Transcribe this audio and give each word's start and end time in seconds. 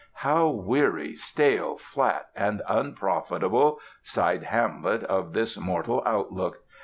"How 0.25 0.47
weary, 0.47 1.13
stale, 1.13 1.77
flat, 1.77 2.29
and 2.35 2.63
unprofitable!" 2.67 3.79
sighed 4.01 4.41
Hamlet 4.45 5.03
of 5.03 5.33
this 5.33 5.59
mortal 5.59 6.01
outlook. 6.07 6.61